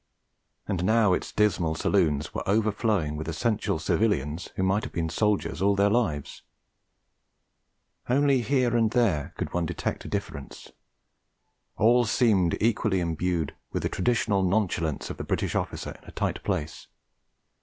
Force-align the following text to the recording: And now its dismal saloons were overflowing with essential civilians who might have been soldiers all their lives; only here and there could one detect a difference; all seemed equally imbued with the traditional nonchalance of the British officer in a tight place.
And 0.67 0.83
now 0.83 1.13
its 1.13 1.31
dismal 1.31 1.75
saloons 1.75 2.33
were 2.33 2.41
overflowing 2.49 3.17
with 3.17 3.29
essential 3.29 3.77
civilians 3.77 4.49
who 4.55 4.63
might 4.63 4.83
have 4.83 4.91
been 4.91 5.09
soldiers 5.09 5.61
all 5.61 5.75
their 5.75 5.91
lives; 5.91 6.41
only 8.09 8.41
here 8.41 8.75
and 8.75 8.89
there 8.89 9.31
could 9.37 9.53
one 9.53 9.67
detect 9.67 10.03
a 10.03 10.07
difference; 10.07 10.71
all 11.77 12.05
seemed 12.05 12.57
equally 12.59 12.99
imbued 12.99 13.53
with 13.71 13.83
the 13.83 13.89
traditional 13.89 14.41
nonchalance 14.41 15.11
of 15.11 15.17
the 15.17 15.23
British 15.23 15.53
officer 15.53 15.91
in 16.01 16.09
a 16.09 16.11
tight 16.11 16.43
place. 16.43 16.87